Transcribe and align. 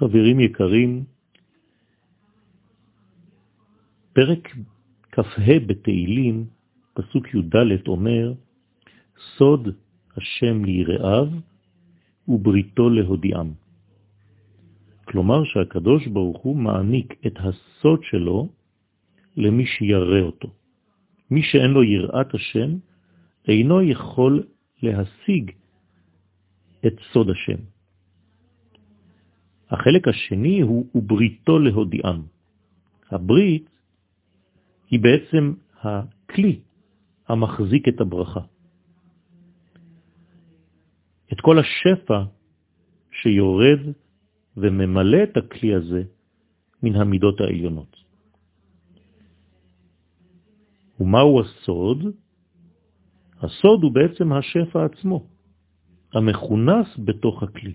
חברים 0.00 0.40
יקרים, 0.40 1.04
פרק 4.12 4.48
כ"ה 5.12 5.52
בתהילים, 5.66 6.46
פסוק 6.94 7.34
י"ד 7.34 7.56
אומר, 7.88 8.32
סוד 9.36 9.68
השם 10.16 10.64
ליראיו 10.64 11.28
ובריתו 12.28 12.90
להודיעם. 12.90 13.52
כלומר 15.04 15.44
שהקדוש 15.44 16.06
ברוך 16.06 16.40
הוא 16.42 16.56
מעניק 16.56 17.14
את 17.26 17.36
הסוד 17.36 18.00
שלו 18.02 18.48
למי 19.36 19.66
שירא 19.66 20.20
אותו. 20.20 20.48
מי 21.30 21.42
שאין 21.42 21.70
לו 21.70 21.82
יראת 21.84 22.34
השם, 22.34 22.70
אינו 23.48 23.82
יכול 23.82 24.42
להשיג 24.82 25.50
את 26.86 26.94
סוד 27.12 27.30
השם. 27.30 27.79
החלק 29.70 30.08
השני 30.08 30.60
הוא 30.60 30.86
ובריתו 30.94 31.58
להודיעם. 31.58 32.22
הברית 33.10 33.70
היא 34.90 35.00
בעצם 35.00 35.54
הכלי 35.80 36.60
המחזיק 37.28 37.88
את 37.88 38.00
הברכה. 38.00 38.40
את 41.32 41.40
כל 41.40 41.58
השפע 41.58 42.22
שיורד 43.12 43.80
וממלא 44.56 45.22
את 45.22 45.36
הכלי 45.36 45.74
הזה 45.74 46.02
מן 46.82 46.96
המידות 46.96 47.40
העליונות. 47.40 47.96
ומהו 51.00 51.40
הסוד? 51.40 52.04
הסוד 53.40 53.82
הוא 53.82 53.92
בעצם 53.92 54.32
השפע 54.32 54.84
עצמו, 54.84 55.26
המכונס 56.14 56.86
בתוך 56.98 57.42
הכלי, 57.42 57.74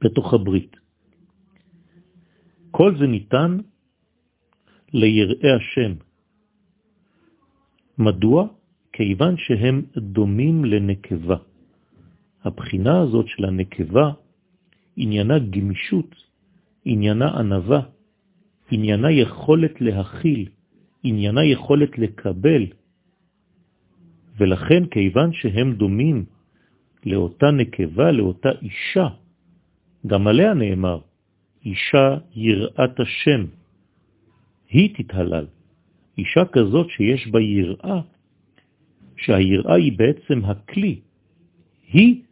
בתוך 0.00 0.34
הברית. 0.34 0.76
כל 2.70 2.98
זה 2.98 3.06
ניתן 3.06 3.58
ליראי 4.92 5.52
השם. 5.56 5.92
מדוע? 7.98 8.46
כיוון 8.92 9.34
שהם 9.36 9.82
דומים 9.96 10.64
לנקבה. 10.64 11.36
הבחינה 12.44 13.00
הזאת 13.00 13.26
של 13.28 13.44
הנקבה 13.44 14.12
עניינה 14.96 15.38
גמישות, 15.38 16.14
עניינה 16.84 17.38
ענבה, 17.38 17.80
עניינה 18.70 19.10
יכולת 19.10 19.80
להכיל, 19.80 20.48
עניינה 21.02 21.44
יכולת 21.44 21.98
לקבל. 21.98 22.66
ולכן, 24.38 24.86
כיוון 24.86 25.32
שהם 25.32 25.74
דומים 25.74 26.24
לאותה 27.06 27.50
נקבה, 27.50 28.12
לאותה 28.12 28.48
אישה, 28.62 29.08
גם 30.08 30.26
עליה 30.26 30.54
נאמר, 30.54 30.98
אישה 31.64 32.16
יראת 32.34 33.00
השם, 33.00 33.46
היא 34.68 34.94
תתהלל. 34.96 35.46
אישה 36.18 36.44
כזאת 36.44 36.90
שיש 36.90 37.28
בה 37.28 37.40
יראה, 37.40 38.00
שהיראה 39.16 39.74
היא 39.74 39.92
בעצם 39.98 40.44
הכלי, 40.44 41.00
היא 41.92 42.22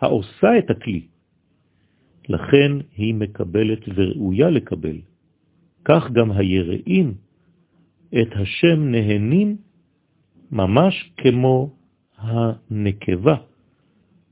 העושה 0.00 0.58
את 0.58 0.70
הכלי. 0.70 1.06
לכן 2.28 2.72
היא 2.96 3.14
מקבלת 3.14 3.82
וראויה 3.94 4.50
לקבל. 4.50 4.98
כך 5.84 6.10
גם 6.10 6.32
היראים 6.32 7.14
את 8.10 8.30
השם 8.32 8.78
נהנים 8.90 9.56
ממש 10.50 11.10
כמו 11.16 11.70
הנקבה, 12.18 13.36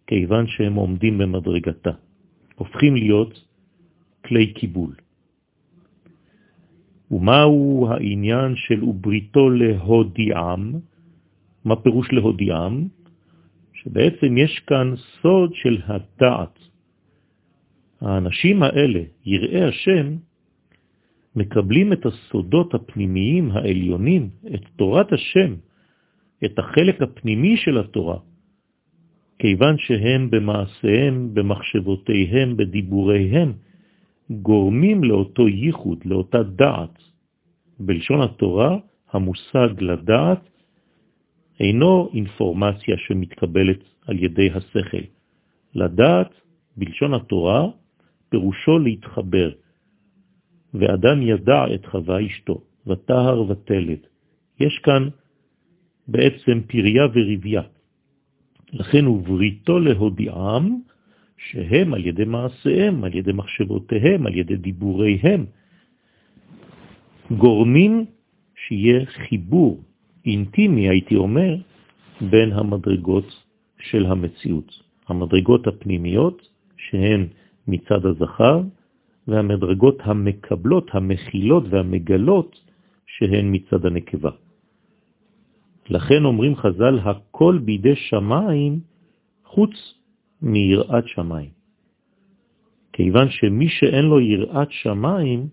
כיוון 0.07 0.47
שהם 0.47 0.75
עומדים 0.75 1.19
במדרגתה, 1.19 1.93
הופכים 2.63 2.97
להיות 2.97 3.45
כלי 4.25 4.53
קיבול. 4.53 4.95
ומהו 7.11 7.89
העניין 7.91 8.55
של 8.57 8.85
ובריתו 8.85 9.51
להודיעם? 9.51 10.73
מה 11.65 11.77
פירוש 11.77 12.13
להודיעם? 12.13 12.89
שבעצם 13.75 14.39
יש 14.39 14.59
כאן 14.67 14.95
סוד 14.97 15.55
של 15.55 15.83
הדעת. 15.87 16.59
האנשים 18.01 18.63
האלה, 18.63 19.03
יראי 19.27 19.65
השם, 19.65 20.17
מקבלים 21.37 21.93
את 21.93 22.07
הסודות 22.07 22.75
הפנימיים 22.75 23.51
העליונים, 23.51 24.31
את 24.55 24.63
תורת 24.77 25.13
השם, 25.13 25.55
את 26.45 26.59
החלק 26.59 27.03
הפנימי 27.03 27.57
של 27.57 27.79
התורה, 27.79 28.19
כיוון 29.43 29.79
שהם 29.79 30.31
במעשיהם, 30.31 31.35
במחשבותיהם, 31.35 32.57
בדיבוריהם, 32.57 33.53
גורמים 34.31 35.05
לאותו 35.05 35.49
ייחוד, 35.49 35.99
לאותה 36.05 36.43
דעת. 36.43 36.99
בלשון 37.81 38.21
התורה, 38.23 38.79
המושג 39.13 39.69
לדעת 39.81 40.43
אינו 41.61 42.11
אינפורמציה 42.15 42.97
שמתקבלת 42.99 43.79
על 44.07 44.25
ידי 44.25 44.49
השכל. 44.55 45.05
לדעת, 45.75 46.31
בלשון 46.77 47.15
התורה, 47.15 47.67
פירושו 48.29 48.79
להתחבר. 48.79 49.51
ואדם 50.75 51.23
ידע 51.23 51.75
את 51.75 51.87
חווה 51.87 52.27
אשתו, 52.27 52.61
ותהר 52.87 53.51
ותלד. 53.51 54.03
יש 54.61 54.79
כאן 54.79 55.09
בעצם 56.09 56.61
פריה 56.67 57.05
ורביה. 57.15 57.63
לכן 58.73 59.05
הוא 59.05 59.23
בריתו 59.23 59.79
להודיעם, 59.79 60.81
שהם 61.37 61.95
על 61.95 62.07
ידי 62.07 62.25
מעשיהם, 62.25 63.05
על 63.05 63.15
ידי 63.15 63.33
מחשבותיהם, 63.33 64.27
על 64.27 64.35
ידי 64.35 64.57
דיבוריהם, 64.57 65.45
גורמים 67.31 68.05
שיהיה 68.67 69.07
חיבור 69.07 69.81
אינטימי, 70.27 70.89
הייתי 70.89 71.17
אומר, 71.17 71.57
בין 72.21 72.53
המדרגות 72.53 73.45
של 73.81 74.07
המציאות. 74.07 74.83
המדרגות 75.09 75.67
הפנימיות, 75.67 76.49
שהן 76.77 77.27
מצד 77.69 78.07
הזכר, 78.07 78.61
והמדרגות 79.29 79.99
המקבלות, 80.01 80.91
המכילות 80.93 81.65
והמגלות, 81.71 82.61
שהן 83.07 83.55
מצד 83.55 83.87
הנקבה. 83.87 84.31
לכן 85.91 86.25
אומרים 86.25 86.57
חז"ל, 86.57 86.99
הכל 86.99 87.59
בידי 87.65 87.97
שמיים 87.97 88.81
חוץ 89.45 89.75
מיראת 90.43 91.09
שמיים. 91.09 91.51
כיוון 92.93 93.31
שמי 93.31 93.69
שאין 93.69 94.05
לו 94.05 94.21
יראת 94.21 94.73
שמיים, 94.73 95.49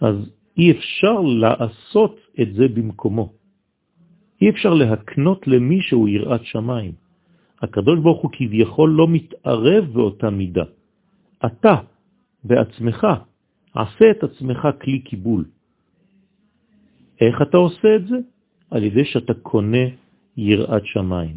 אז 0.00 0.16
אי 0.58 0.70
אפשר 0.70 1.20
לעשות 1.20 2.16
את 2.40 2.54
זה 2.54 2.68
במקומו. 2.68 3.32
אי 4.42 4.50
אפשר 4.50 4.74
להקנות 4.74 5.46
למישהו 5.46 6.08
יראת 6.08 6.44
שמיים. 6.44 6.92
הקדוש 7.62 7.98
ברוך 7.98 8.22
הוא 8.22 8.30
כביכול 8.32 8.90
לא 8.90 9.08
מתערב 9.08 9.84
באותה 9.92 10.30
מידה. 10.30 10.64
אתה 11.46 11.76
בעצמך 12.44 13.06
עשה 13.74 14.10
את 14.10 14.24
עצמך 14.24 14.68
כלי 14.80 14.98
קיבול. 14.98 15.44
איך 17.20 17.42
אתה 17.42 17.56
עושה 17.56 17.96
את 17.96 18.06
זה? 18.06 18.16
על 18.70 18.82
ידי 18.84 19.04
שאתה 19.04 19.34
קונה 19.34 19.86
יראת 20.36 20.86
שמיים. 20.86 21.36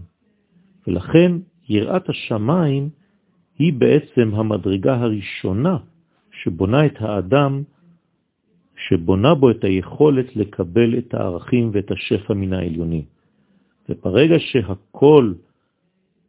ולכן 0.87 1.31
יראת 1.69 2.09
השמיים 2.09 2.89
היא 3.59 3.73
בעצם 3.73 4.35
המדרגה 4.35 4.95
הראשונה 4.95 5.77
שבונה 6.31 6.85
את 6.85 6.95
האדם, 6.99 7.63
שבונה 8.87 9.35
בו 9.35 9.51
את 9.51 9.63
היכולת 9.63 10.35
לקבל 10.35 10.97
את 10.97 11.13
הערכים 11.13 11.69
ואת 11.73 11.91
השפע 11.91 12.33
מן 12.33 12.53
העליונים. 12.53 13.03
וברגע 13.89 14.35
שהכל 14.39 15.33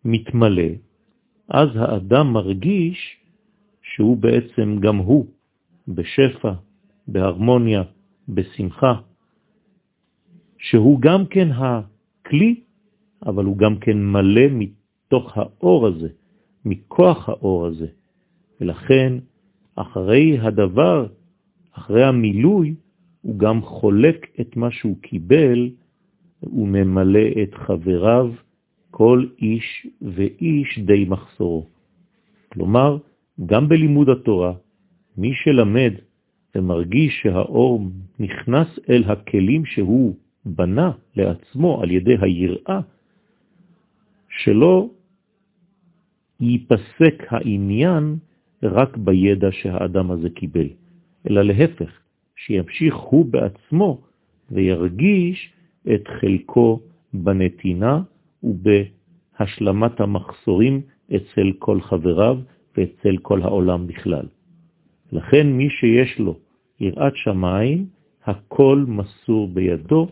מתמלא, 0.05 0.71
אז 1.49 1.69
האדם 1.75 2.33
מרגיש 2.33 3.17
שהוא 3.83 4.17
בעצם 4.17 4.77
גם 4.81 4.97
הוא 4.97 5.27
בשפע, 5.89 6.53
בהרמוניה, 7.09 7.83
בשמחה, 8.29 8.95
שהוא 10.63 11.01
גם 11.01 11.27
כן 11.27 11.49
הכלי, 11.53 12.61
אבל 13.27 13.45
הוא 13.45 13.57
גם 13.57 13.79
כן 13.79 14.03
מלא 14.03 14.47
מתוך 14.51 15.39
האור 15.39 15.87
הזה, 15.87 16.09
מכוח 16.65 17.29
האור 17.29 17.67
הזה. 17.67 17.87
ולכן, 18.61 19.13
אחרי 19.75 20.39
הדבר, 20.39 21.07
אחרי 21.73 22.05
המילוי, 22.05 22.75
הוא 23.23 23.39
גם 23.39 23.63
חולק 23.63 24.27
את 24.41 24.57
מה 24.57 24.71
שהוא 24.71 24.97
קיבל, 25.01 25.71
הוא 26.41 26.69
ממלא 26.69 27.29
את 27.43 27.55
חבריו, 27.55 28.33
כל 28.91 29.27
איש 29.39 29.87
ואיש 30.03 30.79
די 30.79 31.05
מחסורו. 31.09 31.67
כלומר, 32.53 32.99
גם 33.47 33.69
בלימוד 33.69 34.09
התורה, 34.09 34.53
מי 35.17 35.33
שלמד 35.35 35.93
ומרגיש 36.55 37.21
שהאור 37.23 37.83
נכנס 38.21 38.69
אל 38.91 39.05
הכלים 39.05 39.65
שהוא 39.65 40.15
בנה 40.45 40.91
לעצמו 41.17 41.83
על 41.83 41.91
ידי 41.91 42.15
היראה, 42.21 42.81
שלא 44.29 44.89
ייפסק 46.41 47.23
העניין 47.29 48.17
רק 48.63 48.97
בידע 48.97 49.49
שהאדם 49.53 50.11
הזה 50.11 50.31
קיבל, 50.31 50.69
אלא 51.31 51.43
להפך, 51.43 51.91
שימשיך 52.37 52.95
הוא 52.95 53.27
בעצמו 53.27 54.01
וירגיש 54.51 55.53
את 55.95 56.09
חלקו 56.21 56.81
בנתינה 57.15 58.03
ובהשלמת 58.43 60.01
המחסורים 60.01 60.81
אצל 61.17 61.53
כל 61.59 61.81
חבריו 61.81 62.39
ואצל 62.77 63.17
כל 63.23 63.43
העולם 63.43 63.87
בכלל. 63.87 64.27
לכן 65.13 65.47
מי 65.47 65.71
שיש 65.71 66.19
לו 66.19 66.39
יראת 66.81 67.17
שמיים, 67.17 67.87
הכל 68.25 68.85
מסור 68.89 69.49
בידו, 69.49 70.09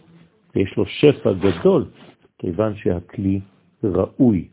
ויש 0.55 0.77
לו 0.77 0.87
שפע 0.87 1.33
גדול, 1.33 1.85
כיוון 2.39 2.75
שהכלי 2.77 3.41
ראוי. 3.85 4.49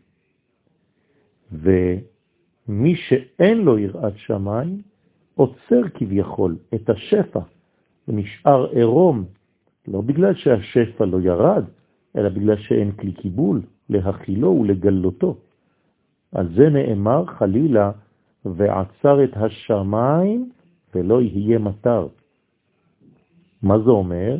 ומי 1.51 2.95
שאין 2.95 3.57
לו 3.57 3.79
יראת 3.79 4.13
שמיים, 4.17 4.81
עוצר 5.35 5.89
כביכול 5.93 6.55
את 6.73 6.89
השפע, 6.89 7.39
ונשאר 8.07 8.65
עירום, 8.71 9.25
לא 9.87 10.01
בגלל 10.01 10.35
שהשפע 10.35 11.05
לא 11.05 11.21
ירד, 11.21 11.63
אלא 12.17 12.29
בגלל 12.29 12.57
שאין 12.57 12.91
כלי 12.91 13.11
קיבול 13.11 13.61
להכילו 13.89 14.47
ולגלותו. 14.61 15.37
על 16.31 16.53
זה 16.55 16.69
נאמר 16.69 17.25
חלילה, 17.25 17.91
ועצר 18.45 19.23
את 19.23 19.29
השמיים 19.35 20.51
ולא 20.95 21.21
יהיה 21.21 21.59
מטר. 21.59 22.07
מה 23.61 23.79
זה 23.79 23.89
אומר? 23.89 24.37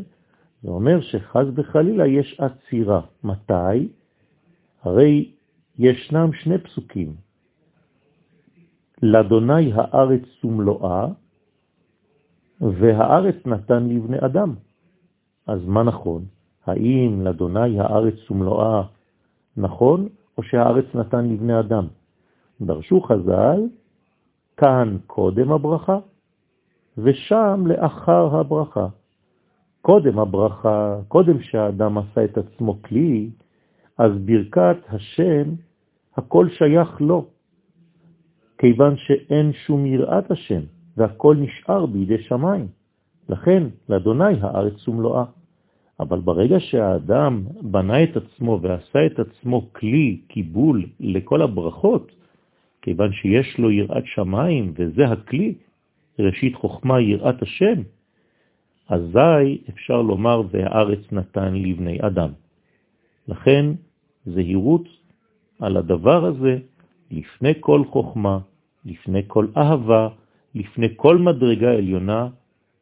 זה 0.64 0.70
אומר 0.70 1.02
שחז 1.02 1.48
וחלילה 1.56 2.08
יש 2.08 2.40
עצירה. 2.40 3.02
מתי? 3.24 3.90
הרי 4.84 5.32
ישנם 5.80 6.34
שני 6.34 6.58
פסוקים. 6.58 7.16
לאדוני 9.04 9.74
הארץ 9.74 10.44
ומלואה, 10.44 11.08
והארץ 12.62 13.36
נתן 13.46 13.90
לבני 13.90 14.18
אדם. 14.26 14.56
אז 15.48 15.66
מה 15.66 15.84
נכון? 15.84 16.26
האם 16.66 17.22
לאדוני 17.22 17.80
הארץ 17.80 18.32
ומלואה 18.32 18.84
נכון, 19.58 20.10
או 20.38 20.44
שהארץ 20.44 20.86
נתן 20.96 21.30
לבני 21.30 21.60
אדם? 21.60 21.88
דרשו 22.62 23.02
חז"ל, 23.02 23.62
כאן 24.58 24.98
קודם 25.08 25.52
הברכה, 25.52 26.00
ושם 26.98 27.64
לאחר 27.68 28.36
הברכה. 28.36 28.88
קודם 29.82 30.20
הברכה, 30.20 30.98
קודם 31.08 31.42
שהאדם 31.42 31.98
עשה 31.98 32.24
את 32.24 32.38
עצמו 32.38 32.82
כלי, 32.82 33.30
אז 33.98 34.12
ברכת 34.26 34.78
השם, 34.90 35.44
הכל 36.18 36.50
שייך 36.50 37.02
לו, 37.02 37.26
כיוון 38.58 38.98
שאין 38.98 39.54
שום 39.54 39.86
יראת 39.86 40.32
השם, 40.32 40.62
והכל 40.98 41.36
נשאר 41.40 41.86
בידי 41.86 42.24
שמיים. 42.24 42.68
לכן, 43.30 43.64
לאדוני 43.90 44.34
הארץ 44.42 44.88
ומלואה. 44.88 45.24
אבל 46.00 46.20
ברגע 46.20 46.60
שהאדם 46.60 47.44
בנה 47.62 48.04
את 48.04 48.18
עצמו 48.18 48.60
ועשה 48.62 49.06
את 49.06 49.20
עצמו 49.20 49.74
כלי 49.74 50.22
קיבול 50.28 50.86
לכל 51.00 51.42
הברכות, 51.42 52.12
כיוון 52.82 53.12
שיש 53.14 53.60
לו 53.60 53.72
יראת 53.72 54.06
שמיים, 54.06 54.74
וזה 54.76 55.06
הכלי, 55.06 55.54
ראשית 56.20 56.56
חוכמה 56.56 57.02
יראת 57.02 57.42
השם, 57.42 57.82
אזי 58.88 59.58
אפשר 59.70 60.02
לומר 60.02 60.42
והארץ 60.52 61.00
נתן 61.12 61.56
לבני 61.56 61.98
אדם. 62.02 62.30
לכן 63.28 63.66
זהירות 64.26 64.88
על 65.60 65.78
הדבר 65.78 66.26
הזה 66.26 66.58
לפני 67.12 67.54
כל 67.60 67.82
חוכמה, 67.86 68.40
לפני 68.86 69.22
כל 69.28 69.48
אהבה, 69.58 70.10
לפני 70.56 70.88
כל 70.96 71.18
מדרגה 71.18 71.72
עליונה, 71.72 72.28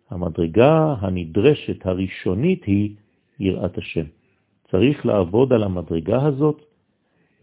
המדרגה 0.10 0.96
הנדרשת 1.00 1.86
הראשונית 1.86 2.64
היא 2.64 2.96
יראת 3.40 3.78
השם. 3.78 4.06
צריך 4.72 5.06
לעבוד 5.06 5.54
על 5.54 5.64
המדרגה 5.64 6.26
הזאת, 6.26 6.62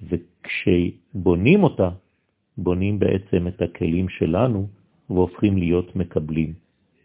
וכשבונים 0.02 1.62
אותה, 1.62 1.90
בונים 2.58 2.98
בעצם 2.98 3.48
את 3.48 3.62
הכלים 3.62 4.08
שלנו 4.08 4.68
והופכים 5.10 5.58
להיות 5.58 5.96
מקבלים 5.96 6.52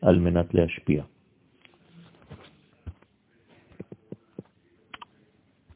על 0.01 0.19
מנת 0.19 0.53
להשפיע. 0.53 1.03